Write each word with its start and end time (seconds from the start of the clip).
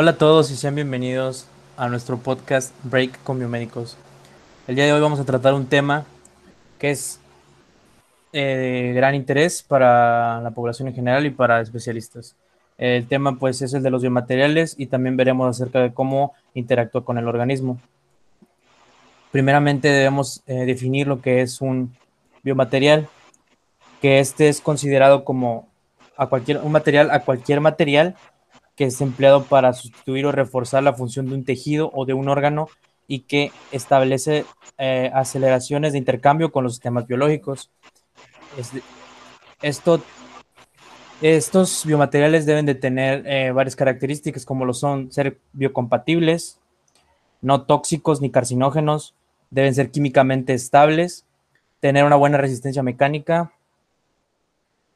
Hola 0.00 0.12
a 0.12 0.16
todos 0.16 0.52
y 0.52 0.54
sean 0.54 0.76
bienvenidos 0.76 1.48
a 1.76 1.88
nuestro 1.88 2.18
podcast 2.18 2.72
Break 2.84 3.20
con 3.24 3.40
Biomédicos. 3.40 3.96
El 4.68 4.76
día 4.76 4.84
de 4.84 4.92
hoy 4.92 5.00
vamos 5.00 5.18
a 5.18 5.24
tratar 5.24 5.54
un 5.54 5.66
tema 5.66 6.06
que 6.78 6.92
es 6.92 7.18
eh, 8.32 8.90
de 8.90 8.92
gran 8.92 9.16
interés 9.16 9.64
para 9.64 10.40
la 10.40 10.52
población 10.52 10.86
en 10.86 10.94
general 10.94 11.26
y 11.26 11.30
para 11.30 11.60
especialistas. 11.60 12.36
El 12.76 13.08
tema 13.08 13.40
pues 13.40 13.60
es 13.60 13.74
el 13.74 13.82
de 13.82 13.90
los 13.90 14.02
biomateriales 14.02 14.76
y 14.78 14.86
también 14.86 15.16
veremos 15.16 15.48
acerca 15.50 15.80
de 15.80 15.92
cómo 15.92 16.32
interactúa 16.54 17.04
con 17.04 17.18
el 17.18 17.26
organismo. 17.26 17.80
Primeramente 19.32 19.88
debemos 19.88 20.44
eh, 20.46 20.64
definir 20.64 21.08
lo 21.08 21.20
que 21.20 21.40
es 21.40 21.60
un 21.60 21.92
biomaterial, 22.44 23.08
que 24.00 24.20
este 24.20 24.48
es 24.48 24.60
considerado 24.60 25.24
como 25.24 25.66
a 26.16 26.28
cualquier, 26.28 26.58
un 26.58 26.70
material 26.70 27.10
a 27.10 27.24
cualquier 27.24 27.60
material 27.60 28.14
que 28.78 28.84
es 28.84 29.00
empleado 29.00 29.42
para 29.42 29.72
sustituir 29.72 30.24
o 30.24 30.30
reforzar 30.30 30.84
la 30.84 30.92
función 30.92 31.26
de 31.26 31.34
un 31.34 31.44
tejido 31.44 31.90
o 31.92 32.06
de 32.06 32.14
un 32.14 32.28
órgano 32.28 32.68
y 33.08 33.20
que 33.20 33.50
establece 33.72 34.44
eh, 34.78 35.10
aceleraciones 35.12 35.92
de 35.92 35.98
intercambio 35.98 36.52
con 36.52 36.62
los 36.62 36.74
sistemas 36.74 37.04
biológicos. 37.08 37.72
esto, 39.62 40.00
estos 41.20 41.84
biomateriales 41.86 42.46
deben 42.46 42.66
de 42.66 42.76
tener 42.76 43.24
eh, 43.26 43.50
varias 43.50 43.74
características 43.74 44.46
como 44.46 44.64
lo 44.64 44.72
son 44.72 45.10
ser 45.10 45.40
biocompatibles, 45.52 46.60
no 47.42 47.62
tóxicos 47.62 48.20
ni 48.20 48.30
carcinógenos, 48.30 49.16
deben 49.50 49.74
ser 49.74 49.90
químicamente 49.90 50.54
estables, 50.54 51.26
tener 51.80 52.04
una 52.04 52.14
buena 52.14 52.38
resistencia 52.38 52.84
mecánica, 52.84 53.50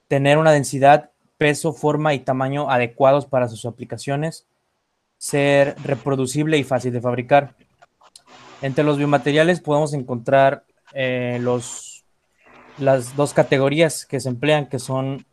tener 0.07 0.39
una 0.39 0.53
densidad 0.53 1.11
peso, 1.43 1.73
forma 1.73 2.15
y 2.15 2.21
tamaño 2.21 2.71
adecuados 2.71 3.27
para 3.27 3.49
sus 3.49 3.65
aplicaciones, 3.65 4.47
ser 5.19 5.75
reproducible 5.83 6.57
y 6.57 6.63
fácil 6.63 6.93
de 6.93 7.01
fabricar. 7.01 7.57
Entre 8.61 8.85
los 8.85 8.97
biomateriales 8.97 9.61
podemos 9.61 9.93
encontrar 9.93 10.63
eh, 10.95 11.39
los, 11.41 12.05
las 12.79 13.17
dos 13.17 13.35
categorías 13.35 14.07
que 14.07 14.21
se 14.21 14.29
emplean, 14.29 14.69
que 14.69 14.79
son 14.79 15.27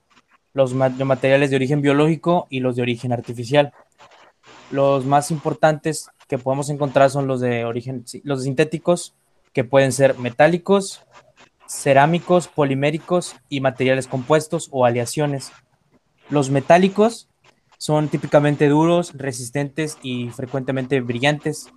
los 0.54 0.74
biomateriales 0.74 1.52
de 1.52 1.58
origen 1.58 1.84
biológico 1.84 2.48
y 2.50 2.60
los 2.60 2.76
de 2.76 2.82
origen 2.82 3.14
artificial. 3.14 3.72
Los 4.72 5.06
más 5.06 5.30
importantes 5.30 6.10
que 6.28 6.40
podemos 6.40 6.72
encontrar 6.72 7.12
son 7.12 7.28
los 7.28 7.40
de 7.40 7.66
origen, 7.66 8.04
los 8.24 8.46
sintéticos, 8.46 9.14
que 9.54 9.64
pueden 9.64 9.92
ser 9.92 10.18
metálicos, 10.18 11.04
cerámicos, 11.68 12.48
poliméricos 12.48 13.36
y 13.48 13.62
materiales 13.62 14.08
compuestos 14.08 14.70
o 14.72 14.86
aleaciones. 14.86 15.52
Los 16.30 16.52
metálicos 16.52 17.28
son 17.80 18.08
típicamente 18.08 18.68
duros, 18.68 19.14
resistentes 19.16 19.98
y 20.04 20.30
frecuentemente 20.30 21.02
brillantes. 21.02 21.72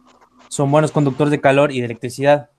Son 0.48 0.70
buenos 0.70 0.92
conductores 0.92 1.30
de 1.30 1.40
calor 1.40 1.72
y 1.72 1.78
de 1.78 1.86
electricidad. 1.86 2.50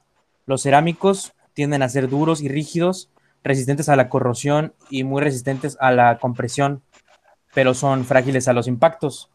Los 0.47 0.63
cerámicos 0.63 1.33
tienden 1.53 1.83
a 1.83 1.89
ser 1.89 2.09
duros 2.09 2.41
y 2.41 2.47
rígidos, 2.47 3.11
resistentes 3.43 3.89
a 3.89 3.95
la 3.95 4.09
corrosión 4.09 4.73
y 4.89 5.03
muy 5.03 5.21
resistentes 5.21 5.77
a 5.79 5.91
la 5.91 6.17
compresión, 6.17 6.81
pero 7.53 7.75
son 7.75 8.05
frágiles 8.05 8.47
a 8.47 8.53
los 8.53 8.67
impactos. 8.67 9.29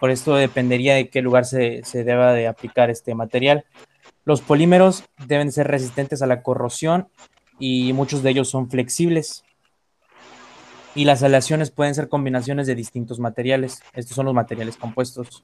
Por 0.00 0.10
esto 0.10 0.34
dependería 0.34 0.94
de 0.94 1.08
qué 1.08 1.22
lugar 1.22 1.44
se, 1.44 1.82
se 1.84 2.02
deba 2.02 2.32
de 2.32 2.48
aplicar 2.48 2.90
este 2.90 3.14
material. 3.14 3.64
Los 4.24 4.40
polímeros 4.40 5.04
deben 5.28 5.52
ser 5.52 5.68
resistentes 5.68 6.20
a 6.20 6.26
la 6.26 6.42
corrosión 6.42 7.08
y 7.60 7.92
muchos 7.92 8.24
de 8.24 8.30
ellos 8.30 8.48
son 8.48 8.70
flexibles 8.70 9.44
y 10.94 11.04
las 11.04 11.22
aleaciones 11.22 11.70
pueden 11.70 11.94
ser 11.94 12.08
combinaciones 12.08 12.66
de 12.66 12.74
distintos 12.74 13.18
materiales. 13.18 13.82
Estos 13.94 14.14
son 14.14 14.26
los 14.26 14.34
materiales 14.34 14.76
compuestos. 14.76 15.42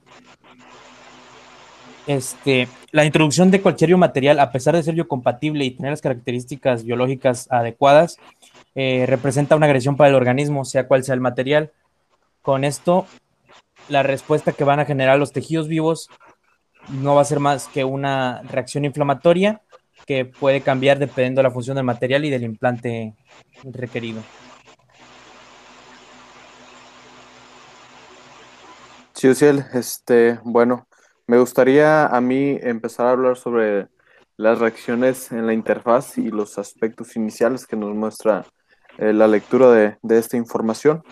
Este, 2.07 2.67
la 2.91 3.05
introducción 3.05 3.51
de 3.51 3.61
cualquier 3.61 3.89
biomaterial, 3.89 4.39
a 4.39 4.51
pesar 4.51 4.75
de 4.75 4.83
ser 4.83 4.95
biocompatible 4.95 5.63
y 5.65 5.71
tener 5.71 5.91
las 5.91 6.01
características 6.01 6.83
biológicas 6.83 7.47
adecuadas, 7.51 8.17
eh, 8.75 9.05
representa 9.07 9.55
una 9.55 9.65
agresión 9.65 9.95
para 9.95 10.09
el 10.09 10.15
organismo, 10.15 10.65
sea 10.65 10.87
cual 10.87 11.03
sea 11.03 11.15
el 11.15 11.21
material. 11.21 11.71
Con 12.41 12.63
esto, 12.63 13.05
la 13.89 14.03
respuesta 14.03 14.53
que 14.53 14.63
van 14.63 14.79
a 14.79 14.85
generar 14.85 15.19
los 15.19 15.33
tejidos 15.33 15.67
vivos 15.67 16.09
no 16.89 17.15
va 17.15 17.21
a 17.21 17.25
ser 17.25 17.39
más 17.39 17.67
que 17.67 17.83
una 17.83 18.41
reacción 18.43 18.85
inflamatoria 18.85 19.61
que 20.05 20.25
puede 20.25 20.61
cambiar 20.61 20.97
dependiendo 20.97 21.39
de 21.39 21.43
la 21.43 21.51
función 21.51 21.75
del 21.75 21.85
material 21.85 22.25
y 22.25 22.29
del 22.29 22.43
implante 22.43 23.13
requerido. 23.63 24.23
Sí, 29.19 29.27
Uciel, 29.27 29.65
este, 29.73 30.39
bueno, 30.45 30.87
me 31.27 31.37
gustaría 31.39 32.05
a 32.05 32.21
mí 32.21 32.57
empezar 32.61 33.07
a 33.07 33.11
hablar 33.11 33.35
sobre 33.35 33.89
las 34.37 34.59
reacciones 34.59 35.33
en 35.33 35.45
la 35.45 35.51
interfaz 35.51 36.17
y 36.17 36.29
los 36.29 36.57
aspectos 36.57 37.17
iniciales 37.17 37.67
que 37.67 37.75
nos 37.75 37.93
muestra 37.93 38.45
eh, 38.97 39.11
la 39.11 39.27
lectura 39.27 39.71
de, 39.71 39.97
esta 40.17 40.37
información. 40.37 41.03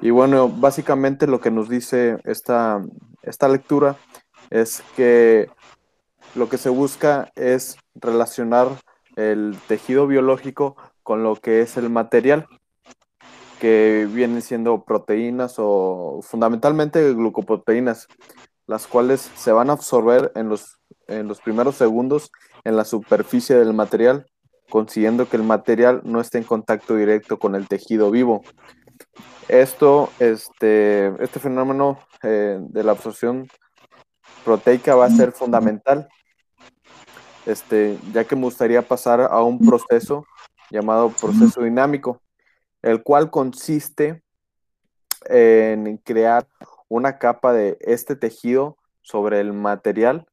Y 0.00 0.10
bueno, 0.10 0.48
básicamente 0.48 1.26
lo 1.26 1.40
que 1.40 1.50
nos 1.50 1.68
dice 1.68 2.18
esta, 2.22 2.84
esta 3.22 3.48
lectura 3.48 3.96
es 4.50 4.84
que 4.94 5.50
lo 6.36 6.48
que 6.48 6.56
se 6.56 6.68
busca 6.68 7.32
es 7.34 7.76
relacionar 7.96 8.68
el 9.16 9.56
tejido 9.66 10.06
biológico 10.06 10.76
con 11.02 11.24
lo 11.24 11.34
que 11.34 11.62
es 11.62 11.76
el 11.76 11.90
material 11.90 12.46
que 13.60 14.08
vienen 14.10 14.42
siendo 14.42 14.84
proteínas 14.84 15.54
o 15.58 16.20
fundamentalmente 16.22 17.12
glucoproteínas, 17.12 18.08
las 18.66 18.86
cuales 18.86 19.30
se 19.36 19.52
van 19.52 19.70
a 19.70 19.74
absorber 19.74 20.32
en 20.34 20.48
los, 20.48 20.78
en 21.06 21.28
los 21.28 21.40
primeros 21.40 21.76
segundos 21.76 22.30
en 22.64 22.76
la 22.76 22.84
superficie 22.84 23.56
del 23.56 23.74
material, 23.74 24.26
consiguiendo 24.70 25.28
que 25.28 25.36
el 25.36 25.42
material 25.42 26.00
no 26.04 26.20
esté 26.20 26.38
en 26.38 26.44
contacto 26.44 26.96
directo 26.96 27.38
con 27.38 27.54
el 27.54 27.68
tejido 27.68 28.10
vivo. 28.10 28.42
Esto, 29.48 30.10
este, 30.18 31.12
este 31.22 31.40
fenómeno 31.40 31.98
eh, 32.22 32.58
de 32.60 32.84
la 32.84 32.92
absorción 32.92 33.48
proteica 34.44 34.94
va 34.94 35.06
a 35.06 35.10
ser 35.10 35.32
fundamental, 35.32 36.08
este, 37.46 37.98
ya 38.12 38.24
que 38.24 38.36
me 38.36 38.42
gustaría 38.42 38.82
pasar 38.82 39.20
a 39.20 39.42
un 39.42 39.58
proceso 39.58 40.24
llamado 40.70 41.10
proceso 41.10 41.62
dinámico, 41.62 42.20
el 42.82 43.02
cual 43.02 43.30
consiste 43.30 44.22
en 45.26 45.98
crear 45.98 46.46
una 46.88 47.18
capa 47.18 47.52
de 47.52 47.78
este 47.80 48.16
tejido 48.16 48.76
sobre 49.02 49.40
el 49.40 49.52
material 49.52 50.26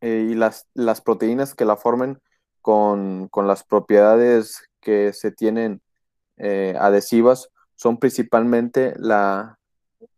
eh, 0.00 0.28
y 0.30 0.34
las, 0.34 0.68
las, 0.74 1.00
proteínas 1.00 1.54
que 1.54 1.64
la 1.64 1.76
formen 1.76 2.20
con, 2.60 3.30
las 3.34 3.64
propiedades 3.64 4.68
que 4.80 5.12
se 5.12 5.30
tienen 5.30 5.80
eh, 6.36 6.74
adhesivas 6.78 7.50
son 7.74 7.98
principalmente 7.98 8.94
la, 8.96 9.58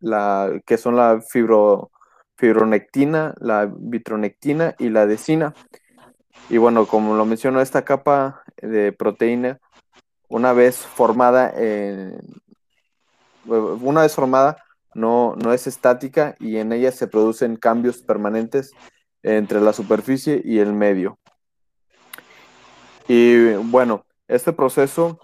la 0.00 0.60
que 0.66 0.76
son 0.76 0.96
la 0.96 1.20
fibro, 1.20 1.90
fibronectina, 2.36 3.34
la 3.38 3.70
vitronectina 3.72 4.74
y 4.78 4.90
la 4.90 5.02
adesina. 5.02 5.54
Y 6.48 6.58
bueno, 6.58 6.86
como 6.86 7.16
lo 7.16 7.24
menciono, 7.24 7.60
esta 7.60 7.84
capa 7.84 8.42
de 8.60 8.92
proteína 8.92 9.60
una 10.28 10.52
vez 10.52 10.76
formada, 10.76 11.52
una 13.44 14.02
vez 14.02 14.14
formada 14.14 14.58
no, 14.94 15.34
no 15.36 15.52
es 15.52 15.66
estática 15.66 16.34
y 16.40 16.56
en 16.56 16.72
ella 16.72 16.90
se 16.90 17.06
producen 17.06 17.56
cambios 17.56 17.98
permanentes 17.98 18.72
entre 19.22 19.60
la 19.60 19.72
superficie 19.72 20.40
y 20.44 20.58
el 20.58 20.72
medio. 20.72 21.18
Y 23.08 23.54
bueno, 23.54 24.04
este 24.26 24.52
proceso 24.52 25.20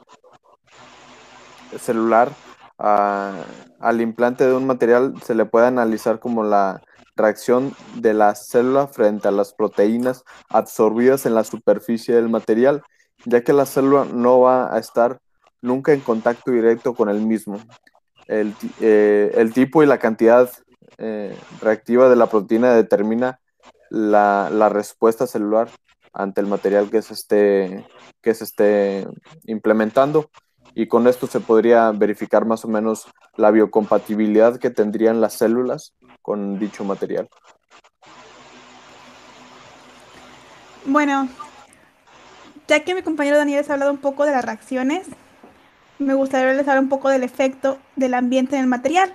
celular 1.78 2.31
al 2.78 4.00
implante 4.00 4.46
de 4.46 4.55
un 4.55 4.66
material 4.66 5.14
se 5.22 5.34
le 5.34 5.44
puede 5.44 5.66
analizar 5.66 6.20
como 6.20 6.44
la 6.44 6.82
reacción 7.16 7.75
de 7.96 8.14
la 8.14 8.34
célula 8.34 8.87
frente 8.87 9.28
a 9.28 9.32
las 9.32 9.52
proteínas 9.52 10.25
absorbidas 10.48 11.26
en 11.26 11.34
la 11.34 11.44
superficie 11.44 12.14
del 12.14 12.28
material 12.28 12.82
ya 13.24 13.42
que 13.42 13.52
la 13.52 13.66
célula 13.66 14.04
no 14.04 14.40
va 14.40 14.74
a 14.74 14.78
estar 14.78 15.19
nunca 15.60 15.92
en 15.92 16.00
contacto 16.00 16.50
directo 16.50 16.94
con 16.94 17.08
el 17.08 17.20
mismo. 17.20 17.60
El, 18.26 18.54
eh, 18.80 19.50
tipo 19.54 19.82
y 19.82 19.86
la 19.86 19.98
cantidad 19.98 20.50
eh, 20.98 21.36
reactiva 21.60 22.08
de 22.08 22.16
la 22.16 22.26
proteína 22.26 22.74
determina 22.74 23.40
la, 23.90 24.69
respuesta 24.69 25.26
celular 25.26 25.69
ante 26.12 26.40
el 26.40 26.46
material 26.46 26.90
que 26.90 27.02
se 27.02 27.14
esté, 27.14 27.86
que 28.20 28.34
se 28.34 28.44
esté 28.44 29.06
implementando 29.44 30.30
y 30.74 30.86
con 30.88 31.06
esto 31.06 31.26
se 31.26 31.40
podría 31.40 31.90
verificar 31.90 32.46
más 32.46 32.64
o 32.64 32.69
menos 32.69 33.06
la 33.36 33.50
biocompatibilidad 33.50 34.58
que 34.58 34.70
tendrían 34.70 35.20
las 35.20 35.34
células 35.34 35.94
con 36.22 36.58
dicho 36.58 36.84
material. 36.84 37.28
Bueno, 40.84 41.28
ya 42.68 42.84
que 42.84 42.94
mi 42.94 43.02
compañero 43.02 43.36
Daniel 43.36 43.64
ha 43.68 43.72
hablado 43.72 43.92
un 43.92 43.98
poco 43.98 44.24
de 44.24 44.32
las 44.32 44.44
reacciones, 44.44 45.06
me 45.98 46.14
gustaría 46.14 46.50
hablar 46.50 46.78
un 46.78 46.88
poco 46.88 47.08
del 47.08 47.22
efecto 47.22 47.78
del 47.96 48.14
ambiente 48.14 48.56
en 48.56 48.62
el 48.62 48.68
material. 48.68 49.14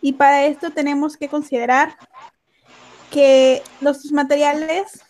Y 0.00 0.14
para 0.14 0.46
esto 0.46 0.70
tenemos 0.70 1.16
que 1.16 1.28
considerar 1.28 1.96
que 3.10 3.62
los 3.80 4.10
materiales 4.10 5.04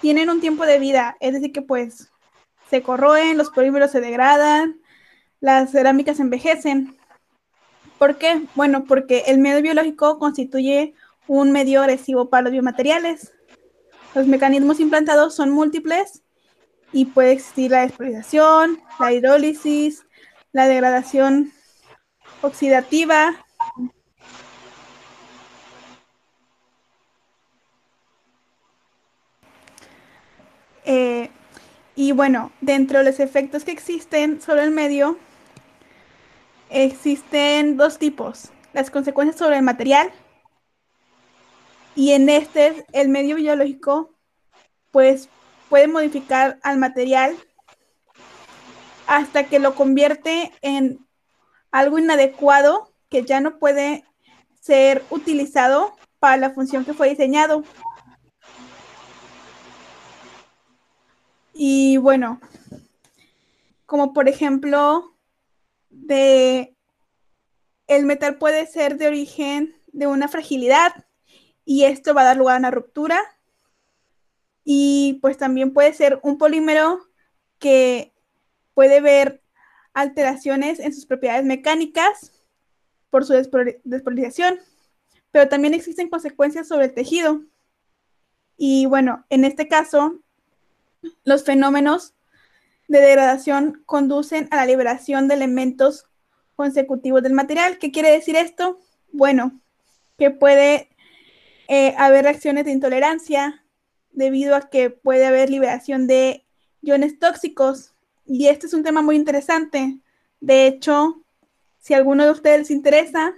tienen 0.00 0.30
un 0.30 0.40
tiempo 0.40 0.64
de 0.64 0.78
vida, 0.78 1.16
es 1.20 1.34
decir, 1.34 1.52
que 1.52 1.62
pues 1.62 2.10
se 2.68 2.82
corroen, 2.82 3.36
los 3.36 3.50
polímeros 3.50 3.90
se 3.90 4.00
degradan, 4.00 4.80
las 5.40 5.70
cerámicas 5.72 6.20
envejecen. 6.20 6.96
¿Por 7.98 8.16
qué? 8.16 8.42
Bueno, 8.54 8.84
porque 8.84 9.24
el 9.26 9.38
medio 9.38 9.62
biológico 9.62 10.18
constituye 10.18 10.94
un 11.26 11.52
medio 11.52 11.80
agresivo 11.80 12.30
para 12.30 12.44
los 12.44 12.52
biomateriales. 12.52 13.32
Los 14.14 14.26
mecanismos 14.26 14.80
implantados 14.80 15.34
son 15.34 15.50
múltiples 15.50 16.22
y 16.92 17.04
puede 17.06 17.32
existir 17.32 17.70
la 17.70 17.82
despolización, 17.82 18.80
la 18.98 19.12
hidrólisis, 19.12 20.04
la 20.52 20.66
degradación 20.66 21.52
oxidativa. 22.42 23.44
Eh, 30.84 31.30
y 31.94 32.10
bueno, 32.10 32.50
dentro 32.60 32.98
de 32.98 33.04
los 33.04 33.20
efectos 33.20 33.64
que 33.64 33.70
existen 33.70 34.40
sobre 34.40 34.64
el 34.64 34.72
medio, 34.72 35.18
existen 36.68 37.76
dos 37.76 37.98
tipos. 37.98 38.50
Las 38.72 38.90
consecuencias 38.90 39.38
sobre 39.38 39.58
el 39.58 39.62
material 39.62 40.10
y 42.00 42.12
en 42.12 42.30
este 42.30 42.86
el 42.92 43.10
medio 43.10 43.36
biológico 43.36 44.16
pues 44.90 45.28
puede 45.68 45.86
modificar 45.86 46.58
al 46.62 46.78
material 46.78 47.36
hasta 49.06 49.44
que 49.44 49.58
lo 49.58 49.74
convierte 49.74 50.50
en 50.62 51.06
algo 51.70 51.98
inadecuado 51.98 52.90
que 53.10 53.26
ya 53.26 53.42
no 53.42 53.58
puede 53.58 54.06
ser 54.62 55.04
utilizado 55.10 55.94
para 56.18 56.38
la 56.38 56.50
función 56.54 56.86
que 56.86 56.94
fue 56.94 57.10
diseñado. 57.10 57.64
Y 61.52 61.98
bueno, 61.98 62.40
como 63.84 64.14
por 64.14 64.26
ejemplo, 64.26 65.18
de 65.90 66.74
el 67.88 68.06
metal 68.06 68.38
puede 68.38 68.66
ser 68.66 68.96
de 68.96 69.06
origen 69.06 69.76
de 69.88 70.06
una 70.06 70.28
fragilidad 70.28 70.94
y 71.64 71.84
esto 71.84 72.14
va 72.14 72.22
a 72.22 72.24
dar 72.24 72.36
lugar 72.36 72.56
a 72.56 72.58
una 72.60 72.70
ruptura. 72.70 73.20
Y 74.64 75.18
pues 75.22 75.38
también 75.38 75.72
puede 75.72 75.92
ser 75.94 76.20
un 76.22 76.38
polímero 76.38 77.00
que 77.58 78.12
puede 78.74 79.00
ver 79.00 79.42
alteraciones 79.94 80.78
en 80.80 80.94
sus 80.94 81.06
propiedades 81.06 81.44
mecánicas 81.44 82.32
por 83.10 83.24
su 83.24 83.32
despolarización, 83.84 84.58
pero 85.30 85.48
también 85.48 85.74
existen 85.74 86.08
consecuencias 86.08 86.68
sobre 86.68 86.86
el 86.86 86.94
tejido. 86.94 87.42
Y 88.56 88.86
bueno, 88.86 89.24
en 89.30 89.44
este 89.44 89.68
caso, 89.68 90.20
los 91.24 91.44
fenómenos 91.44 92.14
de 92.88 93.00
degradación 93.00 93.82
conducen 93.86 94.48
a 94.50 94.56
la 94.56 94.66
liberación 94.66 95.28
de 95.28 95.34
elementos 95.34 96.06
consecutivos 96.56 97.22
del 97.22 97.32
material. 97.32 97.78
¿Qué 97.78 97.90
quiere 97.90 98.10
decir 98.10 98.36
esto? 98.36 98.78
Bueno, 99.12 99.60
que 100.18 100.30
puede 100.30 100.90
eh, 101.72 101.94
haber 101.96 102.24
reacciones 102.24 102.64
de 102.64 102.72
intolerancia 102.72 103.64
debido 104.10 104.56
a 104.56 104.68
que 104.68 104.90
puede 104.90 105.24
haber 105.24 105.50
liberación 105.50 106.08
de 106.08 106.44
iones 106.82 107.20
tóxicos. 107.20 107.94
Y 108.26 108.48
este 108.48 108.66
es 108.66 108.74
un 108.74 108.82
tema 108.82 109.02
muy 109.02 109.14
interesante. 109.14 110.00
De 110.40 110.66
hecho, 110.66 111.22
si 111.78 111.94
alguno 111.94 112.24
de 112.24 112.32
ustedes 112.32 112.72
interesa, 112.72 113.34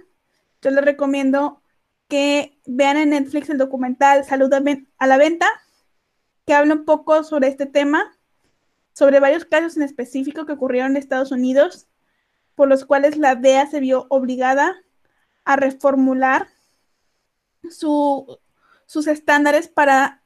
yo 0.63 0.71
les 0.71 0.83
recomiendo 0.83 1.61
que 2.07 2.57
vean 2.65 2.97
en 2.97 3.11
Netflix 3.11 3.51
el 3.51 3.59
documental 3.59 4.25
Salud 4.25 4.51
a 4.51 5.05
la 5.07 5.17
Venta, 5.17 5.47
que 6.47 6.55
habla 6.55 6.73
un 6.73 6.85
poco 6.85 7.23
sobre 7.23 7.49
este 7.49 7.67
tema, 7.67 8.17
sobre 8.93 9.19
varios 9.19 9.45
casos 9.45 9.77
en 9.77 9.83
específico 9.83 10.47
que 10.47 10.53
ocurrieron 10.53 10.91
en 10.91 10.97
Estados 10.97 11.31
Unidos 11.31 11.85
por 12.55 12.67
los 12.67 12.83
cuales 12.83 13.15
la 13.17 13.35
DEA 13.35 13.67
se 13.67 13.79
vio 13.79 14.07
obligada 14.09 14.75
a 15.45 15.55
reformular 15.55 16.47
sus 17.69 19.07
estándares 19.07 19.67
para 19.67 20.21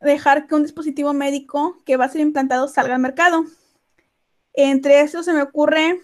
dejar 0.00 0.46
que 0.46 0.54
un 0.54 0.62
dispositivo 0.62 1.12
médico 1.12 1.78
que 1.84 1.96
va 1.96 2.04
a 2.06 2.08
ser 2.08 2.20
implantado 2.20 2.68
salga 2.68 2.94
al 2.94 3.00
mercado. 3.00 3.44
Entre 4.52 5.00
esos 5.00 5.24
se 5.24 5.32
me 5.32 5.42
ocurre 5.42 6.00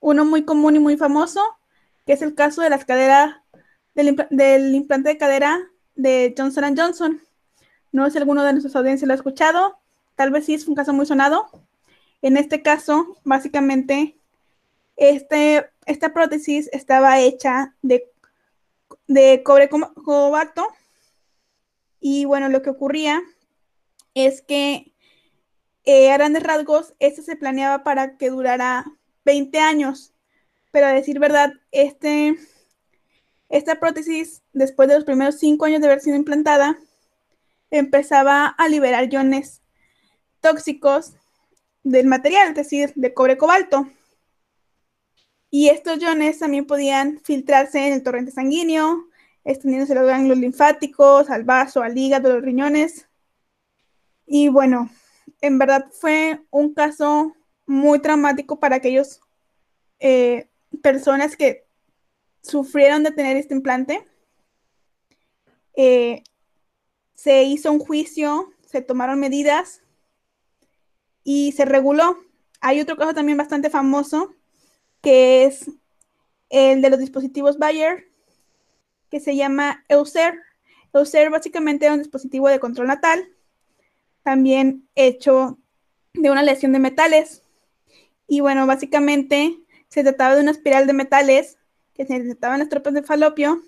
uno 0.00 0.24
muy 0.24 0.44
común 0.44 0.76
y 0.76 0.78
muy 0.78 0.96
famoso, 0.96 1.40
que 2.06 2.12
es 2.12 2.22
el 2.22 2.34
caso 2.34 2.62
de 2.62 2.70
las 2.70 2.84
caderas, 2.84 3.36
del, 3.94 4.74
implante 4.74 5.08
de 5.08 5.18
cadera 5.18 5.60
de 5.94 6.34
Johnson 6.36 6.76
Johnson. 6.76 7.22
No 7.92 8.04
sé 8.04 8.12
si 8.12 8.18
alguno 8.18 8.42
de 8.42 8.52
nuestros 8.52 8.76
audiencias 8.76 9.06
lo 9.06 9.14
ha 9.14 9.16
escuchado, 9.16 9.78
tal 10.16 10.30
vez 10.30 10.44
sí, 10.44 10.54
es 10.54 10.66
un 10.66 10.74
caso 10.74 10.92
muy 10.92 11.06
sonado. 11.06 11.48
En 12.22 12.36
este 12.36 12.62
caso, 12.62 13.16
básicamente, 13.24 14.16
este, 14.96 15.70
esta 15.86 16.12
prótesis 16.12 16.68
estaba 16.72 17.20
hecha 17.20 17.74
de, 17.82 18.10
de 19.06 19.42
cobre 19.42 19.68
cobalto 19.68 20.66
y 22.06 22.26
bueno, 22.26 22.50
lo 22.50 22.60
que 22.60 22.68
ocurría 22.68 23.22
es 24.12 24.42
que 24.42 24.92
eh, 25.86 26.10
a 26.10 26.18
grandes 26.18 26.42
rasgos, 26.42 26.94
esto 26.98 27.22
se 27.22 27.34
planeaba 27.34 27.82
para 27.82 28.18
que 28.18 28.28
durara 28.28 28.84
20 29.24 29.58
años, 29.58 30.12
pero 30.70 30.86
a 30.86 30.92
decir 30.92 31.18
verdad, 31.18 31.54
este, 31.72 32.36
esta 33.48 33.80
prótesis, 33.80 34.42
después 34.52 34.86
de 34.88 34.96
los 34.96 35.04
primeros 35.04 35.38
5 35.38 35.64
años 35.64 35.80
de 35.80 35.86
haber 35.86 36.00
sido 36.00 36.16
implantada, 36.16 36.78
empezaba 37.70 38.48
a 38.48 38.68
liberar 38.68 39.10
iones 39.10 39.62
tóxicos 40.40 41.14
del 41.84 42.06
material, 42.06 42.48
es 42.48 42.54
decir, 42.54 42.92
de 42.96 43.14
cobre 43.14 43.38
cobalto. 43.38 43.88
Y 45.56 45.68
estos 45.68 46.00
iones 46.00 46.40
también 46.40 46.66
podían 46.66 47.20
filtrarse 47.20 47.86
en 47.86 47.92
el 47.92 48.02
torrente 48.02 48.32
sanguíneo, 48.32 49.06
extendiéndose 49.44 49.92
a 49.92 50.00
los 50.00 50.08
ganglios 50.08 50.36
linfáticos, 50.36 51.30
al 51.30 51.44
vaso, 51.44 51.80
al 51.80 51.96
hígado, 51.96 52.34
los 52.34 52.42
riñones. 52.42 53.06
Y 54.26 54.48
bueno, 54.48 54.90
en 55.40 55.60
verdad 55.60 55.86
fue 55.92 56.40
un 56.50 56.74
caso 56.74 57.36
muy 57.66 58.00
traumático 58.00 58.58
para 58.58 58.74
aquellos 58.74 59.20
eh, 60.00 60.48
personas 60.82 61.36
que 61.36 61.64
sufrieron 62.42 63.04
de 63.04 63.12
tener 63.12 63.36
este 63.36 63.54
implante. 63.54 64.04
Eh, 65.76 66.24
se 67.14 67.44
hizo 67.44 67.70
un 67.70 67.78
juicio, 67.78 68.52
se 68.66 68.82
tomaron 68.82 69.20
medidas 69.20 69.82
y 71.22 71.52
se 71.52 71.64
reguló. 71.64 72.18
Hay 72.60 72.80
otro 72.80 72.96
caso 72.96 73.14
también 73.14 73.38
bastante 73.38 73.70
famoso 73.70 74.34
que 75.04 75.44
es 75.44 75.70
el 76.48 76.80
de 76.80 76.88
los 76.90 76.98
dispositivos 76.98 77.58
Bayer, 77.58 78.08
que 79.10 79.20
se 79.20 79.36
llama 79.36 79.84
EUSER. 79.88 80.40
EUSER 80.94 81.30
básicamente 81.30 81.86
es 81.86 81.92
un 81.92 81.98
dispositivo 81.98 82.48
de 82.48 82.58
control 82.58 82.86
natal, 82.86 83.28
también 84.22 84.88
hecho 84.94 85.58
de 86.14 86.30
una 86.30 86.42
lesión 86.42 86.72
de 86.72 86.78
metales. 86.78 87.42
Y 88.26 88.40
bueno, 88.40 88.66
básicamente 88.66 89.58
se 89.88 90.02
trataba 90.02 90.34
de 90.34 90.40
una 90.40 90.52
espiral 90.52 90.86
de 90.86 90.94
metales 90.94 91.58
que 91.92 92.06
se 92.06 92.16
insertaba 92.16 92.54
en 92.54 92.60
las 92.60 92.70
tropas 92.70 92.94
de 92.94 93.02
falopio 93.02 93.62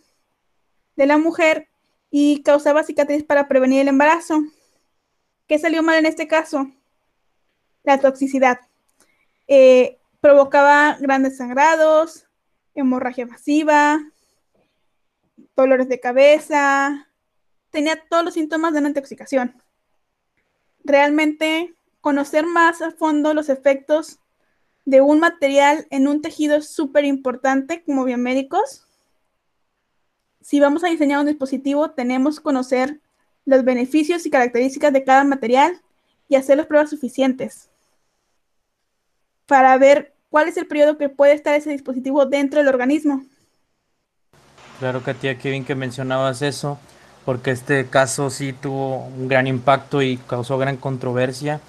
de 0.96 1.06
la 1.06 1.18
mujer 1.18 1.68
y 2.10 2.42
causaba 2.42 2.82
cicatriz 2.82 3.24
para 3.24 3.46
prevenir 3.46 3.82
el 3.82 3.88
embarazo. 3.88 4.42
¿Qué 5.46 5.58
salió 5.58 5.82
mal 5.82 5.98
en 5.98 6.06
este 6.06 6.26
caso? 6.26 6.70
La 7.84 8.00
toxicidad. 8.00 8.58
Eh, 9.48 9.98
Provocaba 10.26 10.96
grandes 10.98 11.36
sangrados, 11.36 12.26
hemorragia 12.74 13.26
masiva, 13.26 14.00
dolores 15.54 15.88
de 15.88 16.00
cabeza, 16.00 17.06
tenía 17.70 18.02
todos 18.08 18.24
los 18.24 18.34
síntomas 18.34 18.72
de 18.72 18.80
una 18.80 18.88
intoxicación. 18.88 19.62
Realmente 20.82 21.76
conocer 22.00 22.44
más 22.44 22.82
a 22.82 22.90
fondo 22.90 23.34
los 23.34 23.48
efectos 23.48 24.18
de 24.84 25.00
un 25.00 25.20
material 25.20 25.86
en 25.90 26.08
un 26.08 26.20
tejido 26.22 26.56
es 26.56 26.70
súper 26.70 27.04
importante 27.04 27.84
como 27.84 28.02
biomédicos. 28.02 28.88
Si 30.40 30.58
vamos 30.58 30.82
a 30.82 30.88
diseñar 30.88 31.20
un 31.20 31.26
dispositivo, 31.26 31.92
tenemos 31.92 32.38
que 32.38 32.42
conocer 32.42 33.00
los 33.44 33.62
beneficios 33.62 34.26
y 34.26 34.30
características 34.30 34.92
de 34.92 35.04
cada 35.04 35.22
material 35.22 35.80
y 36.28 36.34
hacer 36.34 36.56
las 36.56 36.66
pruebas 36.66 36.90
suficientes 36.90 37.70
para 39.46 39.78
ver 39.78 40.15
cuál 40.36 40.48
es 40.48 40.58
el 40.58 40.66
periodo 40.66 40.98
que 40.98 41.08
puede 41.08 41.32
estar 41.32 41.54
ese 41.54 41.70
dispositivo 41.70 42.26
dentro 42.26 42.58
del 42.58 42.68
organismo. 42.68 43.22
Claro, 44.78 45.00
Katia, 45.02 45.38
qué 45.38 45.48
bien 45.48 45.64
que 45.64 45.74
mencionabas 45.74 46.42
eso, 46.42 46.78
porque 47.24 47.52
este 47.52 47.86
caso 47.86 48.28
sí 48.28 48.52
tuvo 48.52 49.06
un 49.06 49.28
gran 49.28 49.46
impacto 49.46 50.02
y 50.02 50.18
causó 50.18 50.58
gran 50.58 50.76
controversia, 50.76 51.62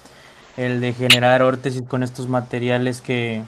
el 0.58 0.82
de 0.82 0.92
generar 0.92 1.40
órtesis 1.40 1.80
con 1.80 2.02
estos 2.02 2.28
materiales 2.28 3.00
que 3.00 3.42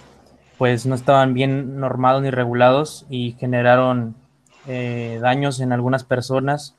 pues 0.57 0.87
no 0.87 0.95
estaban 0.95 1.35
bien 1.35 1.79
normados 1.79 2.23
ni 2.23 2.31
regulados 2.31 3.05
y 3.11 3.33
generaron 3.39 4.17
eh, 4.67 5.19
daños 5.21 5.61
en 5.61 5.73
algunas 5.73 6.03
personas. 6.03 6.77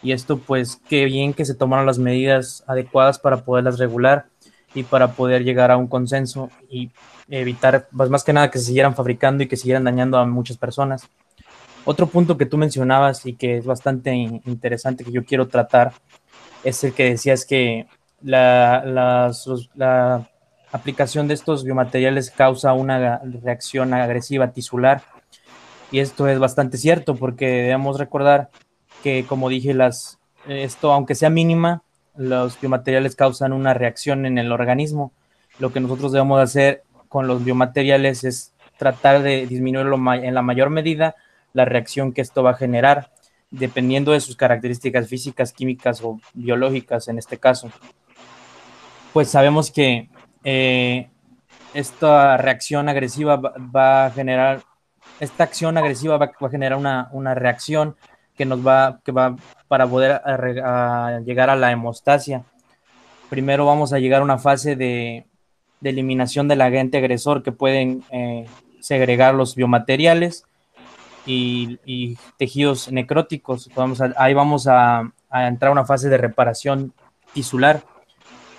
Y 0.00 0.12
esto 0.12 0.38
pues 0.38 0.80
qué 0.88 1.06
bien 1.06 1.34
que 1.34 1.44
se 1.44 1.56
tomaron 1.56 1.86
las 1.86 1.98
medidas 1.98 2.62
adecuadas 2.68 3.18
para 3.18 3.38
poderlas 3.38 3.80
regular 3.80 4.26
y 4.74 4.82
para 4.84 5.12
poder 5.12 5.44
llegar 5.44 5.70
a 5.70 5.76
un 5.76 5.88
consenso 5.88 6.50
y 6.68 6.90
evitar 7.28 7.88
pues, 7.96 8.10
más 8.10 8.24
que 8.24 8.32
nada 8.32 8.50
que 8.50 8.58
se 8.58 8.66
siguieran 8.66 8.94
fabricando 8.94 9.42
y 9.42 9.48
que 9.48 9.56
siguieran 9.56 9.84
dañando 9.84 10.18
a 10.18 10.26
muchas 10.26 10.56
personas. 10.56 11.08
Otro 11.84 12.06
punto 12.06 12.36
que 12.36 12.46
tú 12.46 12.58
mencionabas 12.58 13.24
y 13.26 13.34
que 13.34 13.56
es 13.56 13.64
bastante 13.64 14.12
interesante 14.12 15.04
que 15.04 15.12
yo 15.12 15.24
quiero 15.24 15.48
tratar 15.48 15.92
es 16.62 16.84
el 16.84 16.92
que 16.92 17.10
decías 17.10 17.46
que 17.46 17.86
la, 18.22 18.84
la 19.74 20.28
aplicación 20.72 21.26
de 21.26 21.34
estos 21.34 21.64
biomateriales 21.64 22.30
causa 22.30 22.72
una 22.74 23.18
reacción 23.42 23.94
agresiva 23.94 24.52
tisular. 24.52 25.02
Y 25.90 25.98
esto 25.98 26.28
es 26.28 26.38
bastante 26.38 26.76
cierto 26.76 27.16
porque 27.16 27.46
debemos 27.46 27.98
recordar 27.98 28.50
que, 29.02 29.24
como 29.26 29.48
dije, 29.48 29.74
las, 29.74 30.18
esto, 30.46 30.92
aunque 30.92 31.14
sea 31.14 31.30
mínima, 31.30 31.82
los 32.20 32.60
biomateriales 32.60 33.16
causan 33.16 33.54
una 33.54 33.72
reacción 33.72 34.26
en 34.26 34.36
el 34.36 34.52
organismo. 34.52 35.10
Lo 35.58 35.72
que 35.72 35.80
nosotros 35.80 36.12
debemos 36.12 36.38
hacer 36.38 36.82
con 37.08 37.26
los 37.26 37.42
biomateriales 37.42 38.24
es 38.24 38.52
tratar 38.76 39.22
de 39.22 39.46
disminuirlo 39.46 39.96
en 40.12 40.34
la 40.34 40.42
mayor 40.42 40.68
medida 40.68 41.16
la 41.54 41.64
reacción 41.64 42.12
que 42.12 42.20
esto 42.20 42.42
va 42.42 42.50
a 42.50 42.54
generar, 42.54 43.10
dependiendo 43.50 44.12
de 44.12 44.20
sus 44.20 44.36
características 44.36 45.08
físicas, 45.08 45.54
químicas 45.54 46.02
o 46.04 46.20
biológicas 46.34 47.08
en 47.08 47.18
este 47.18 47.38
caso. 47.38 47.70
Pues 49.14 49.30
sabemos 49.30 49.70
que 49.70 50.10
eh, 50.44 51.08
esta 51.72 52.36
reacción 52.36 52.90
agresiva 52.90 53.36
va, 53.36 54.06
a 54.06 54.10
generar, 54.10 54.62
esta 55.20 55.44
acción 55.44 55.78
agresiva 55.78 56.18
va, 56.18 56.32
a 56.38 56.50
generar 56.50 56.76
una, 56.76 57.34
reacción 57.34 57.96
que 58.40 58.46
nos 58.46 58.66
va, 58.66 59.00
que 59.04 59.12
va 59.12 59.36
para 59.68 59.86
poder 59.86 60.22
llegar 61.26 61.50
a 61.50 61.56
la 61.56 61.72
hemostasia. 61.72 62.42
Primero 63.28 63.66
vamos 63.66 63.92
a 63.92 63.98
llegar 63.98 64.22
a 64.22 64.24
una 64.24 64.38
fase 64.38 64.76
de, 64.76 65.26
eliminación 65.82 66.48
del 66.48 66.62
agente 66.62 66.96
agresor 66.96 67.42
que 67.42 67.52
pueden 67.52 68.02
eh, 68.10 68.46
segregar 68.80 69.34
los 69.34 69.54
biomateriales 69.54 70.44
y, 71.26 72.16
tejidos 72.38 72.90
necróticos. 72.90 73.68
Vamos 73.76 74.00
ahí 74.16 74.32
vamos 74.32 74.66
a, 74.66 75.12
a 75.28 75.46
entrar 75.46 75.68
a 75.68 75.72
una 75.72 75.84
fase 75.84 76.08
de 76.08 76.16
reparación 76.16 76.94
tisular 77.34 77.82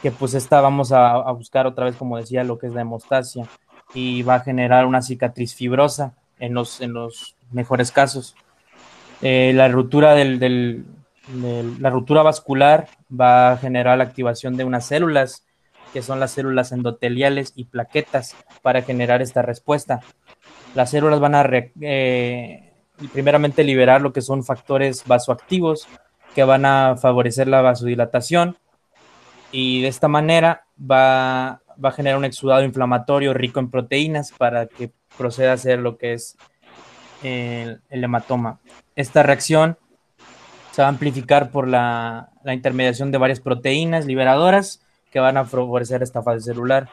que 0.04 0.12
pues 0.12 0.36
esta 0.36 0.62
vamos 0.62 0.92
a, 0.92 1.32
buscar 1.32 1.66
otra 1.66 1.86
vez, 1.86 1.96
como 1.96 2.18
decía, 2.18 2.44
lo 2.44 2.60
que 2.60 2.68
es 2.68 2.74
la 2.74 2.82
hemostasia 2.82 3.48
y 3.96 4.22
va 4.22 4.36
a 4.36 4.42
generar 4.42 4.86
una 4.86 5.02
cicatriz 5.02 5.56
fibrosa 5.56 6.14
en 6.38 6.54
los, 6.54 6.82
en 6.82 6.94
los 6.94 7.36
mejores 7.52 7.92
casos. 7.92 8.36
Eh, 9.22 9.52
la 9.54 9.68
ruptura 9.68 10.14
del, 10.14 10.86
la 11.80 11.90
ruptura 11.90 12.24
vascular 12.24 12.88
va 13.10 13.52
a 13.52 13.58
generar 13.58 13.98
la 13.98 14.04
activación 14.04 14.58
de 14.58 14.64
unas 14.64 14.86
células 14.86 15.46
que 15.94 16.02
son 16.02 16.20
las 16.20 16.32
células 16.32 16.72
endoteliales 16.72 17.54
y 17.56 17.66
plaquetas 17.66 18.36
para 18.62 18.82
generar 18.82 19.22
esta 19.22 19.42
respuesta. 19.42 20.00
Las 20.74 20.92
células 20.92 21.20
van 21.20 21.36
a 21.36 21.50
eh, 21.82 22.74
primeramente 23.12 23.64
liberar 23.64 24.02
lo 24.02 24.14
que 24.14 24.22
son 24.22 24.44
factores 24.44 25.04
vasoactivos 25.06 25.88
que 26.34 26.44
van 26.44 26.66
a 26.66 26.96
favorecer 26.96 27.48
la 27.48 27.62
vasodilatación 27.62 28.58
y 29.52 29.82
de 29.82 29.90
esta 29.90 30.08
manera 30.08 30.66
va, 30.80 31.62
a 31.84 31.92
generar 31.94 32.18
un 32.18 32.26
exudado 32.26 32.64
inflamatorio 32.64 33.34
rico 33.34 33.60
en 33.60 33.70
proteínas 33.70 34.32
para 34.32 34.68
que 34.68 34.92
proceda 35.18 35.54
a 35.54 35.58
ser 35.58 35.80
lo 35.80 35.98
que 35.98 36.14
es 36.14 36.38
el, 37.24 37.80
hematoma. 37.90 38.60
Esta 38.96 39.24
reacción 39.24 39.78
se 40.72 40.82
va 40.82 40.88
a 40.88 40.92
amplificar 40.92 41.52
por 41.52 41.68
la, 41.68 42.30
intermediación 42.46 43.12
de 43.12 43.18
varias 43.18 43.40
proteínas 43.40 44.06
liberadoras 44.06 44.82
que 45.12 45.20
van 45.20 45.38
a 45.38 45.46
favorecer 45.46 46.04
esta 46.04 46.24
fase 46.24 46.42
celular. 46.42 46.90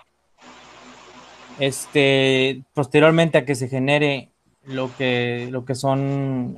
Este, 1.59 2.63
posteriormente 2.75 3.39
a 3.39 3.45
que 3.45 3.55
se 3.55 3.69
genere 3.69 4.31
lo 4.65 4.91
que, 4.97 5.49
lo 5.51 5.65
que 5.65 5.75
son 5.75 6.57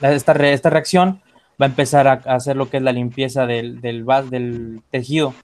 esta, 0.00 0.32
esta 0.32 0.70
reacción, 0.70 1.22
va 1.60 1.66
a 1.66 1.68
empezar 1.68 2.08
a 2.08 2.12
hacer 2.12 2.56
lo 2.56 2.68
que 2.68 2.78
es 2.78 2.82
la 2.82 2.92
limpieza 2.92 3.46
del, 3.46 3.80
del, 3.80 4.04
del 4.30 4.82
tejido, 4.90 5.34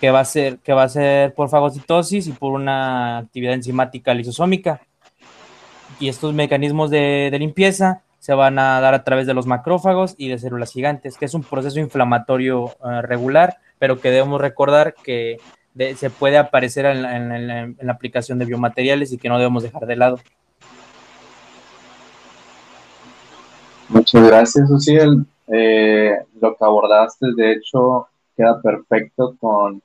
que 0.00 0.10
va, 0.10 0.20
a 0.20 0.24
ser, 0.24 0.58
que 0.58 0.72
va 0.72 0.84
a 0.84 0.88
ser 0.88 1.34
por 1.34 1.48
fagocitosis 1.48 2.26
y 2.26 2.32
por 2.32 2.52
una 2.52 3.18
actividad 3.18 3.54
enzimática 3.54 4.14
lisosómica. 4.14 4.80
Y 6.00 6.08
estos 6.08 6.34
mecanismos 6.34 6.90
de, 6.90 7.30
limpieza 7.38 8.02
se 8.18 8.34
van 8.34 8.58
a 8.58 8.80
dar 8.80 8.94
a 8.94 9.04
través 9.04 9.26
de 9.26 9.34
los 9.34 9.46
macrófagos 9.46 10.14
y 10.18 10.28
de 10.28 10.38
células 10.38 10.72
gigantes, 10.72 11.16
que 11.16 11.26
es 11.26 11.34
un 11.34 11.42
proceso 11.42 11.78
inflamatorio 11.78 12.70
eh, 12.84 13.02
regular, 13.02 13.58
pero 13.78 14.00
que 14.00 14.10
debemos 14.10 14.40
recordar 14.40 14.94
que 14.94 15.38
se 15.94 16.10
puede 16.10 16.36
aparecer 16.36 16.84
en 16.84 17.76
la 17.78 17.92
aplicación 17.92 18.38
de 18.38 18.44
biomateriales 18.44 19.12
y 19.12 19.18
que 19.18 19.28
no 19.28 19.38
debemos 19.38 19.62
dejar 19.62 19.86
de 19.86 19.96
lado. 19.96 20.18
Muchas 23.90 24.24
gracias, 24.26 24.70
Luciel. 24.70 25.26
Eh, 25.48 26.16
lo 26.40 26.54
que 26.54 26.64
abordaste, 26.64 27.26
de 27.36 27.52
hecho, 27.52 28.06
queda 28.36 28.62
perfecto 28.62 29.36
con 29.40 29.82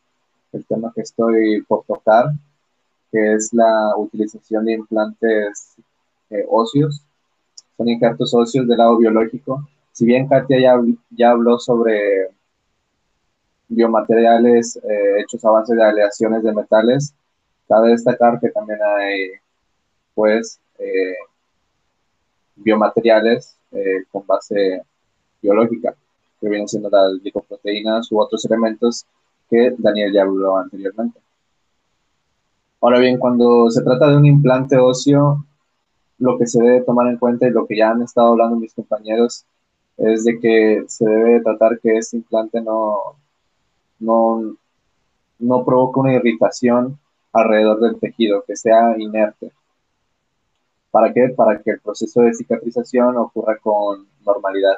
el 0.53 0.65
tema 0.65 0.91
que 0.93 1.01
estoy 1.01 1.63
por 1.67 1.85
tocar, 1.85 2.27
que 3.11 3.33
es 3.33 3.51
la 3.51 3.93
utilización 3.97 4.65
de 4.65 4.73
implantes 4.73 5.75
eh, 6.29 6.45
óseos. 6.49 7.01
Son 7.77 7.87
injertos 7.87 8.33
óseos 8.33 8.67
del 8.67 8.77
lado 8.77 8.97
biológico. 8.97 9.67
Si 9.91 10.05
bien 10.05 10.27
Katia 10.27 10.59
ya, 10.59 10.81
ya 11.11 11.31
habló 11.31 11.59
sobre 11.59 12.29
biomateriales 13.67 14.77
eh, 14.77 15.19
hechos 15.19 15.43
a 15.45 15.51
base 15.51 15.75
de 15.75 15.83
aleaciones 15.83 16.43
de 16.43 16.53
metales, 16.53 17.13
cabe 17.67 17.91
destacar 17.91 18.39
que 18.39 18.49
también 18.49 18.79
hay, 18.81 19.31
pues, 20.13 20.59
biomateriales 22.55 23.57
con 24.11 24.25
base 24.27 24.81
biológica, 25.41 25.95
que 26.39 26.49
vienen 26.49 26.67
siendo 26.67 26.89
las 26.89 27.13
lipoproteínas 27.23 28.11
u 28.11 28.19
otros 28.19 28.45
elementos 28.45 29.05
que 29.49 29.73
Daniel 29.77 30.13
ya 30.13 30.23
habló 30.23 30.57
anteriormente. 30.57 31.19
Ahora 32.81 32.99
bien, 32.99 33.17
cuando 33.17 33.69
se 33.71 33.83
trata 33.83 34.09
de 34.09 34.17
un 34.17 34.25
implante 34.25 34.77
óseo, 34.77 35.43
lo 36.17 36.37
que 36.37 36.47
se 36.47 36.61
debe 36.61 36.81
tomar 36.83 37.07
en 37.07 37.17
cuenta 37.17 37.47
y 37.47 37.51
lo 37.51 37.65
que 37.65 37.77
ya 37.77 37.91
han 37.91 38.01
estado 38.01 38.27
hablando 38.27 38.55
mis 38.55 38.73
compañeros 38.73 39.45
es 39.97 40.25
de 40.25 40.39
que 40.39 40.83
se 40.87 41.05
debe 41.05 41.41
tratar 41.41 41.79
que 41.79 41.97
este 41.97 42.17
implante 42.17 42.61
no, 42.61 43.15
no, 43.99 44.55
no 45.39 45.65
provoque 45.65 45.99
una 45.99 46.13
irritación 46.13 46.99
alrededor 47.31 47.79
del 47.81 47.99
tejido, 47.99 48.43
que 48.45 48.55
sea 48.55 48.97
inerte. 48.97 49.51
¿Para 50.91 51.13
qué? 51.13 51.29
Para 51.35 51.61
que 51.61 51.71
el 51.71 51.81
proceso 51.81 52.21
de 52.21 52.33
cicatrización 52.33 53.17
ocurra 53.17 53.57
con 53.57 54.07
normalidad. 54.25 54.75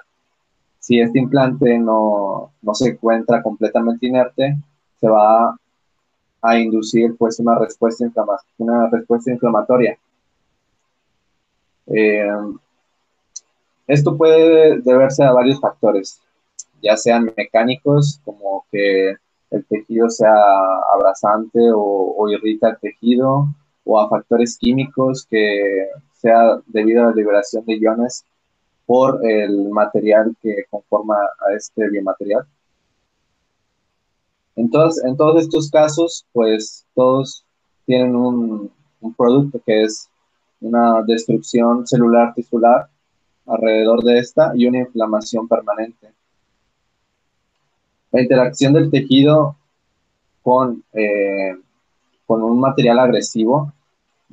Si 0.80 1.00
este 1.00 1.20
implante 1.20 1.78
no, 1.78 2.52
se 2.74 2.90
encuentra 2.90 3.44
completamente 3.44 4.08
inerte, 4.08 4.58
se 5.00 5.08
va 5.08 5.56
a 6.42 6.58
inducir 6.58 7.16
pues 7.18 7.40
una 7.40 7.60
respuesta, 7.60 8.06
una 8.58 8.90
respuesta 8.90 9.32
inflamatoria. 9.32 9.98
Eh, 11.88 12.28
esto 13.88 14.18
puede 14.18 14.80
deberse 14.82 15.24
a 15.24 15.32
varios 15.32 15.60
factores, 15.60 16.22
ya 16.82 16.98
sean 16.98 17.32
mecánicos, 17.36 18.20
como 18.26 18.66
que 18.72 19.16
el 19.50 19.66
tejido 19.66 20.10
sea 20.10 20.34
abrasante 20.94 21.60
o, 21.74 22.28
irrita 22.30 22.70
el 22.70 22.80
tejido, 22.80 23.48
o 23.86 24.00
a 24.00 24.10
factores 24.10 24.58
químicos 24.58 25.26
que 25.30 25.88
sea 26.14 26.60
debido 26.66 27.04
a 27.04 27.06
la 27.08 27.16
liberación 27.16 27.64
de 27.66 27.78
iones 27.78 28.26
por 28.86 29.26
el 29.26 29.70
material 29.70 30.36
que 30.42 30.66
conforma 30.70 31.16
a 31.16 31.54
este 31.56 31.90
biomaterial. 31.90 32.46
Entonces, 34.56 35.04
en 35.06 35.16
todos 35.16 35.42
estos 35.42 35.70
casos, 35.70 36.26
pues 36.34 36.86
todos 36.96 37.44
tienen 37.86 38.16
un, 38.16 38.72
producto 39.16 39.62
que 39.66 39.84
es 39.84 40.10
una 40.62 41.02
destrucción 41.04 41.86
celular 41.86 42.34
tisular 42.34 42.88
alrededor 43.46 44.04
de 44.04 44.20
esta 44.20 44.52
y 44.56 44.68
una 44.68 44.80
inflamación 44.80 45.48
permanente. 45.48 46.14
La 48.12 48.22
interacción 48.22 48.74
del 48.74 48.90
tejido 48.90 49.56
con, 50.42 50.84
eh, 50.94 51.56
con 52.26 52.44
un 52.44 52.60
material 52.60 53.00
agresivo 53.00 53.72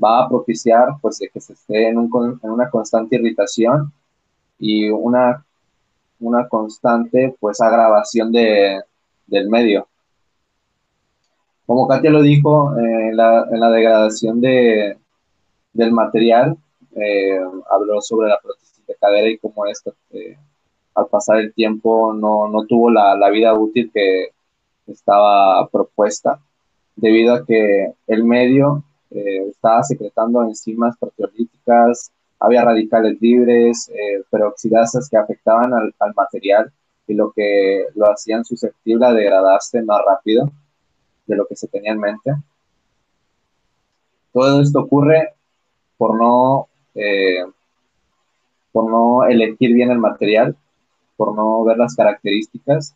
va 0.02 0.25
a 0.25 0.28
propiciar 0.28 0.88
pues, 1.00 1.19
que 1.33 1.40
se 1.40 1.52
esté 1.52 1.88
en, 1.88 1.99
en 1.99 2.50
una 2.50 2.71
constante 2.71 3.16
irritación 3.16 3.93
y 4.59 4.88
una, 4.88 5.45
una 6.21 6.49
constante 6.49 7.35
pues 7.38 7.61
agravación 7.61 8.33
de, 8.33 8.81
del 9.26 9.49
medio. 9.49 9.87
como 11.66 11.88
Katia 11.88 12.11
lo 12.11 12.23
dijo, 12.23 12.76
eh, 12.78 13.12
la, 13.12 13.47
en, 13.50 13.61
la, 13.61 13.71
degradación 13.71 14.40
de, 14.40 14.99
del 15.75 15.93
material, 15.93 16.57
eh, 16.97 17.38
habló 17.71 18.00
sobre 18.00 18.28
la 18.28 18.38
prótesis 18.40 18.87
de 18.87 18.95
cadera 18.95 19.28
y 19.28 19.38
cómo 19.38 19.66
esto, 19.66 19.95
eh, 20.11 20.38
al 20.95 21.07
pasar 21.09 21.40
el 21.40 21.52
tiempo, 21.52 22.14
no, 22.14 22.49
no 22.49 22.64
tuvo 22.66 22.90
la, 22.90 23.16
la, 23.16 23.28
vida 23.31 23.52
útil 23.52 23.90
que 23.93 24.28
estaba 24.87 25.69
propuesta, 25.69 26.38
debido 26.97 27.35
a 27.35 27.45
que 27.45 27.93
el 28.07 28.25
medio 28.25 28.85
estaba 29.11 29.83
secretando 29.85 30.43
enzimas 30.43 30.97
proteolíticas, 30.99 32.11
había 32.40 32.64
radicales 32.64 33.21
libres, 33.21 33.88
peroxidasas 34.28 35.09
que 35.09 35.16
afectaban 35.16 35.73
al, 35.73 35.95
al 36.00 36.14
material 36.14 36.73
y 37.07 37.14
lo 37.14 37.31
que 37.31 37.87
lo 37.95 38.11
hacían 38.11 38.45
susceptible 38.45 39.07
a 39.07 39.12
degradarse 39.12 39.83
más 39.83 40.00
rápido 40.04 40.50
de 41.26 41.37
lo 41.37 41.47
que 41.47 41.57
se 41.57 41.69
tenía 41.69 41.93
en 41.93 42.00
mente. 42.00 42.35
Todo 44.33 44.61
esto 44.61 44.81
ocurre 44.81 45.35
por 45.97 46.17
no, 46.17 46.69
eh, 46.95 47.45
por 48.73 48.91
no 48.91 49.25
elegir 49.25 49.73
bien 49.75 49.91
el 49.91 49.99
material, 49.99 50.57
por 51.17 51.35
no 51.35 51.65
ver 51.65 51.79
las 51.79 51.95
características, 51.95 52.95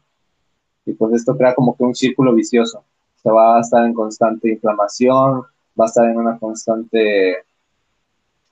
y 0.86 0.92
pues 0.92 1.14
esto 1.14 1.36
crea 1.36 1.54
como 1.54 1.76
que 1.76 1.84
un 1.84 1.94
círculo 1.94 2.34
vicioso. 2.34 2.82
Se 3.22 3.30
va 3.30 3.56
a 3.56 3.60
estar 3.60 3.84
en 3.84 3.94
constante 3.94 4.50
inflamación, 4.50 5.42
va 5.78 5.84
a 5.84 5.86
estar 5.86 6.08
en 6.08 6.18
una 6.18 6.38
constante 6.38 7.44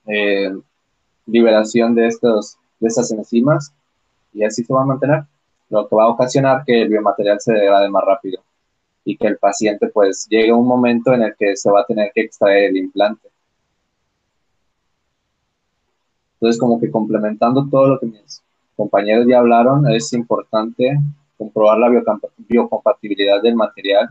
eh, 0.06 0.52
liberación 1.26 1.94
de, 1.94 2.06
estos, 2.06 2.58
de 2.78 2.88
estas 2.88 3.10
enzimas, 3.12 3.72
y 4.32 4.44
así 4.44 4.64
se 4.64 4.72
va 4.72 4.82
a 4.82 4.86
mantener, 4.86 5.24
lo 5.70 5.88
que 5.88 5.96
va 5.96 6.04
a 6.04 6.08
ocasionar 6.08 6.64
que 6.64 6.82
el 6.82 6.88
biomaterial 6.88 7.40
se 7.40 7.52
degrade 7.52 7.88
más 7.88 8.04
rápido 8.04 8.42
y 9.04 9.16
que 9.16 9.26
el 9.28 9.38
paciente 9.38 9.88
pues 9.88 10.26
llegue 10.28 10.50
a 10.50 10.56
un 10.56 10.66
momento 10.66 11.12
en 11.14 11.22
el 11.22 11.34
que 11.36 11.56
se 11.56 11.70
va 11.70 11.80
a 11.80 11.86
tener 11.86 12.10
que 12.14 12.22
extraer 12.22 12.70
el 12.70 12.76
implante. 12.76 13.28
Entonces 16.36 16.60
como 16.60 16.78
que 16.78 16.90
complementando 16.90 17.66
todo 17.70 17.88
lo 17.88 17.98
que 17.98 18.06
mis 18.06 18.42
compañeros 18.76 19.26
ya 19.28 19.38
hablaron, 19.38 19.88
es 19.90 20.12
importante 20.12 20.98
comprobar 21.38 21.78
la 21.78 22.02
biocompatibilidad 22.36 23.42
del 23.42 23.56
material 23.56 24.08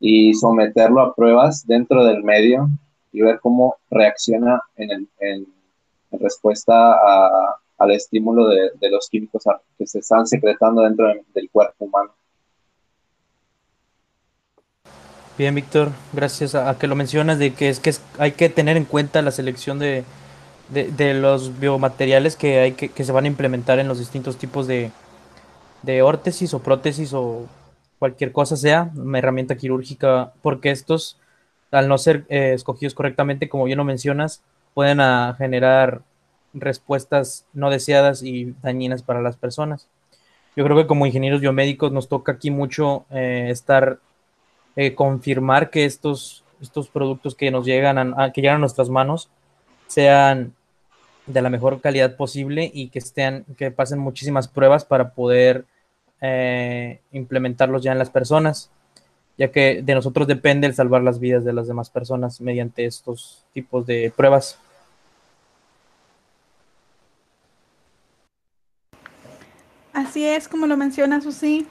y 0.00 0.34
someterlo 0.34 1.00
a 1.00 1.14
pruebas 1.14 1.66
dentro 1.66 2.04
del 2.04 2.22
medio 2.22 2.68
y 3.12 3.20
ver 3.20 3.40
cómo 3.40 3.76
reacciona 3.90 4.60
en, 4.76 5.08
respuesta 6.12 6.96
al 7.78 7.90
estímulo 7.90 8.48
de, 8.48 8.90
los 8.90 9.08
químicos 9.08 9.44
que 9.78 9.86
se 9.86 10.00
están 10.00 10.26
secretando 10.26 10.82
dentro 10.82 11.06
del 11.34 11.50
cuerpo 11.50 11.84
humano. 11.84 12.10
Bien, 15.38 15.54
Víctor, 15.54 15.88
gracias 16.12 16.54
a, 16.54 16.78
que 16.78 16.86
lo 16.86 16.94
mencionas 16.94 17.38
de 17.38 17.54
que 17.54 17.70
es 17.70 17.80
que 17.80 17.92
hay 18.18 18.32
que 18.32 18.48
tener 18.48 18.76
en 18.76 18.84
cuenta 18.84 19.22
la 19.22 19.30
selección 19.30 19.78
de, 19.78 20.04
los 21.14 21.58
biomateriales 21.60 22.36
que, 22.36 22.58
hay 22.58 22.72
que, 22.72 23.04
se 23.04 23.12
van 23.12 23.24
a 23.24 23.28
implementar 23.28 23.78
en 23.78 23.88
los 23.88 23.98
distintos 23.98 24.36
tipos 24.36 24.66
de, 24.66 24.90
órtesis 26.02 26.54
o 26.54 26.60
prótesis 26.60 27.12
o 27.12 27.46
cualquier 27.98 28.32
cosa 28.32 28.56
sea, 28.56 28.90
una 28.94 29.18
herramienta 29.18 29.56
quirúrgica, 29.56 30.32
porque 30.42 30.70
estos, 30.70 31.18
al 31.70 31.88
no 31.88 31.98
ser 31.98 32.24
eh, 32.28 32.52
escogidos 32.54 32.94
correctamente, 32.94 33.48
como 33.48 33.64
bien 33.64 33.78
lo 33.78 33.84
mencionas, 33.84 34.42
pueden 34.74 34.98
generar 35.36 36.02
respuestas 36.54 37.46
no 37.52 37.70
deseadas 37.70 38.22
y 38.22 38.54
dañinas 38.62 39.02
para 39.02 39.20
las 39.20 39.36
personas. 39.36 39.88
Yo 40.54 40.64
creo 40.64 40.76
que 40.76 40.86
como 40.86 41.06
ingenieros 41.06 41.40
biomédicos 41.40 41.92
nos 41.92 42.08
toca 42.08 42.32
aquí 42.32 42.50
mucho 42.50 43.06
eh, 43.10 43.48
estar 43.50 43.98
eh, 44.76 44.94
confirmar 44.94 45.70
que 45.70 45.84
estos, 45.84 46.44
estos 46.60 46.88
productos 46.88 47.34
que 47.34 47.50
nos 47.50 47.64
llegan 47.66 47.98
a, 47.98 48.32
que 48.32 48.40
llegan 48.40 48.56
a 48.56 48.60
nuestras 48.60 48.88
manos 48.88 49.28
sean 49.86 50.54
de 51.26 51.42
la 51.42 51.50
mejor 51.50 51.80
calidad 51.80 52.16
posible 52.16 52.70
y 52.72 52.88
que 52.88 52.98
estén, 52.98 53.44
que 53.56 53.70
pasen 53.70 53.98
muchísimas 53.98 54.48
pruebas 54.48 54.84
para 54.84 55.10
poder 55.10 55.64
eh, 56.20 57.00
implementarlos 57.12 57.82
ya 57.82 57.92
en 57.92 57.98
las 57.98 58.10
personas, 58.10 58.70
ya 59.38 59.50
que 59.50 59.82
de 59.82 59.94
nosotros 59.94 60.26
depende 60.26 60.66
el 60.66 60.74
salvar 60.74 61.02
las 61.02 61.20
vidas 61.20 61.44
de 61.44 61.52
las 61.52 61.68
demás 61.68 61.90
personas 61.90 62.40
mediante 62.40 62.84
estos 62.84 63.44
tipos 63.52 63.86
de 63.86 64.12
pruebas. 64.16 64.58
Así 69.92 70.26
es, 70.26 70.48
como 70.48 70.66
lo 70.66 70.76
menciona 70.76 71.20
Susi, 71.20 71.66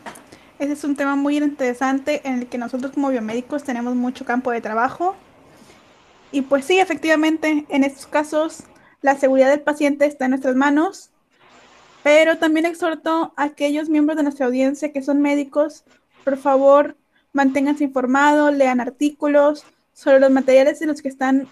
ese 0.60 0.74
es 0.74 0.84
un 0.84 0.96
tema 0.96 1.16
muy 1.16 1.38
interesante 1.38 2.22
en 2.24 2.40
el 2.40 2.48
que 2.48 2.60
nosotros 2.60 2.92
como 2.92 3.10
biomédicos 3.10 3.64
tenemos 3.64 3.96
mucho 3.96 4.26
campo 4.26 4.52
de 4.52 4.62
trabajo. 4.62 5.16
Y 6.32 6.44
pues 6.44 6.66
sí, 6.66 6.80
efectivamente, 6.80 7.66
en 7.68 7.84
estos 7.84 8.06
casos 8.06 8.64
la 9.02 9.16
seguridad 9.18 9.50
del 9.50 9.62
paciente 9.62 10.06
está 10.06 10.26
en 10.26 10.32
nuestras 10.32 10.56
manos, 10.56 11.10
pero 12.04 12.38
también 12.38 12.66
exhorto 12.66 13.34
a 13.36 13.44
aquellos 13.44 13.90
miembros 13.90 14.18
de 14.18 14.24
nuestra 14.24 14.46
audiencia 14.46 14.92
que 14.92 15.04
son 15.04 15.22
médicos, 15.22 15.84
por 16.24 16.38
favor, 16.38 16.96
manténganse 17.34 17.84
informados, 17.84 18.54
lean 18.54 18.80
artículos 18.80 19.64
sobre 19.94 20.20
los 20.20 20.32
materiales 20.32 20.80
de 20.80 20.86
los 20.86 21.02
que 21.02 21.10
están 21.10 21.48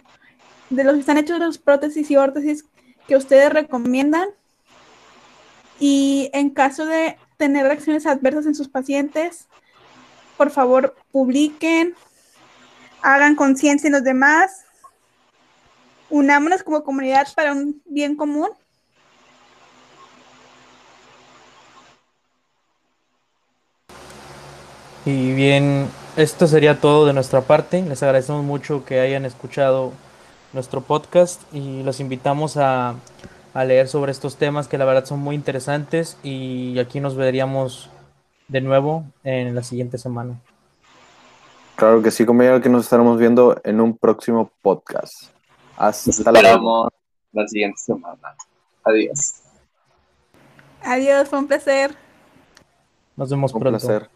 de 0.70 0.84
los 0.84 0.94
que 0.94 1.00
están 1.00 1.18
hechos 1.18 1.40
los 1.40 1.58
prótesis 1.58 2.12
y 2.12 2.16
órtesis 2.16 2.66
que 3.08 3.16
ustedes 3.16 3.52
recomiendan. 3.52 4.30
Y 5.80 6.30
en 6.34 6.52
caso 6.52 6.86
de 6.86 7.18
tener 7.38 7.66
reacciones 7.66 8.06
adversas 8.06 8.46
en 8.46 8.54
sus 8.54 8.68
pacientes, 8.68 9.48
por 10.38 10.52
favor 10.52 10.96
publiquen, 11.12 11.96
hagan 13.02 13.36
conciencia 13.36 13.88
en 13.88 13.94
los 13.94 14.04
demás, 14.04 14.66
unámonos 16.10 16.63
como 16.63 16.84
comunidad 16.84 17.28
para 17.36 17.54
un 17.54 17.82
bien 17.86 18.15
común. 18.15 18.50
Y 25.06 25.34
bien, 25.34 25.88
esto 26.17 26.48
sería 26.48 26.80
todo 26.80 27.06
de 27.06 27.13
nuestra 27.13 27.41
parte. 27.41 27.82
Les 27.82 28.04
agradecemos 28.04 28.43
mucho 28.43 28.86
que 28.86 29.00
hayan 29.00 29.26
escuchado 29.26 29.93
nuestro 30.54 30.82
podcast 30.82 31.41
y 31.54 31.84
los 31.84 32.00
invitamos 32.00 32.58
a 32.58 32.95
a 33.54 33.65
leer 33.65 33.88
sobre 33.88 34.12
estos 34.12 34.36
temas 34.38 34.67
que 34.67 34.78
la 34.78 34.86
verdad 34.86 35.06
son 35.06 35.19
muy 35.19 35.36
interesantes 35.36 36.17
y 36.24 36.78
aquí 36.80 37.00
nos 37.00 37.15
veríamos 37.15 37.89
de 38.48 38.62
nuevo 38.62 39.06
en 39.24 39.56
la 39.56 39.63
siguiente 39.63 39.98
semana. 39.98 40.39
Claro 41.76 42.02
que 42.02 42.12
sí, 42.12 42.26
compañero, 42.26 42.62
que 42.62 42.69
nos 42.69 42.84
estaremos 42.84 43.17
viendo 43.17 43.60
en 43.63 43.80
un 43.80 43.98
próximo 43.98 44.52
podcast. 44.62 45.32
Hasta 45.80 46.32
luego. 46.32 46.89
la 47.32 47.48
siguiente 47.48 47.80
semana. 47.80 48.36
Adiós. 48.84 49.42
Adiós, 50.84 51.28
fue 51.28 51.39
un 51.39 51.48
placer. 51.48 51.96
Nos 53.15 53.30
vemos 53.30 53.54
un 53.54 53.62
pronto. 53.62 53.80
Placer. 53.80 54.10